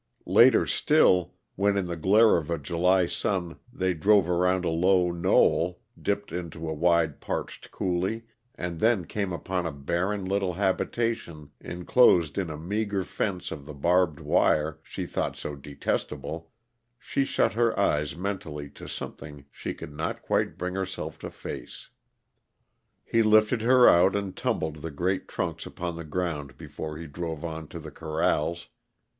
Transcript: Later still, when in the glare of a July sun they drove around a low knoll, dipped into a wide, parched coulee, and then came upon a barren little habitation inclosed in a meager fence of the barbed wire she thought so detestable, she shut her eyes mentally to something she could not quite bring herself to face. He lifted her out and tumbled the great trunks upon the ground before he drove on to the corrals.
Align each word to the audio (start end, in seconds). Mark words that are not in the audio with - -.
Later 0.25 0.65
still, 0.65 1.35
when 1.55 1.77
in 1.77 1.85
the 1.85 1.95
glare 1.95 2.35
of 2.37 2.49
a 2.49 2.57
July 2.57 3.05
sun 3.05 3.59
they 3.71 3.93
drove 3.93 4.27
around 4.27 4.65
a 4.65 4.69
low 4.71 5.11
knoll, 5.11 5.79
dipped 6.01 6.31
into 6.31 6.67
a 6.67 6.73
wide, 6.73 7.21
parched 7.21 7.69
coulee, 7.69 8.23
and 8.55 8.79
then 8.79 9.05
came 9.05 9.31
upon 9.31 9.67
a 9.67 9.71
barren 9.71 10.25
little 10.25 10.53
habitation 10.55 11.51
inclosed 11.61 12.39
in 12.39 12.49
a 12.49 12.57
meager 12.57 13.03
fence 13.03 13.51
of 13.51 13.67
the 13.67 13.75
barbed 13.75 14.19
wire 14.19 14.79
she 14.81 15.05
thought 15.05 15.35
so 15.35 15.55
detestable, 15.55 16.49
she 16.97 17.23
shut 17.23 17.53
her 17.53 17.79
eyes 17.79 18.15
mentally 18.15 18.71
to 18.71 18.87
something 18.87 19.45
she 19.51 19.71
could 19.71 19.93
not 19.93 20.23
quite 20.23 20.57
bring 20.57 20.73
herself 20.73 21.19
to 21.19 21.29
face. 21.29 21.89
He 23.05 23.21
lifted 23.21 23.61
her 23.61 23.87
out 23.87 24.15
and 24.15 24.35
tumbled 24.35 24.77
the 24.77 24.89
great 24.89 25.27
trunks 25.27 25.67
upon 25.67 25.95
the 25.95 26.03
ground 26.03 26.57
before 26.57 26.97
he 26.97 27.05
drove 27.05 27.45
on 27.45 27.67
to 27.67 27.77
the 27.77 27.91
corrals. 27.91 28.67